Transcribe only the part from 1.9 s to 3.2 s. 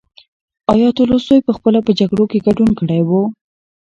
جګړو کې ګډون کړی و؟